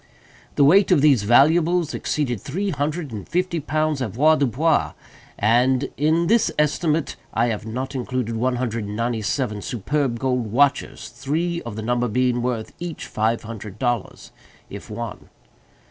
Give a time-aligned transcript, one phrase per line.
[0.55, 4.93] The weight of these valuables exceeded three hundred and fifty pounds avoirdupois;
[5.37, 10.51] and in this estimate I have not included one hundred and ninety seven superb gold
[10.51, 14.31] watches; three of the number being worth each five hundred dollars,
[14.71, 15.29] if one.